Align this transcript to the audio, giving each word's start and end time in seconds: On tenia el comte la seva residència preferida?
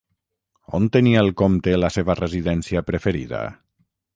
On 0.77 0.87
tenia 0.95 1.21
el 1.25 1.29
comte 1.43 1.75
la 1.81 1.91
seva 1.99 2.17
residència 2.23 2.85
preferida? 2.91 3.43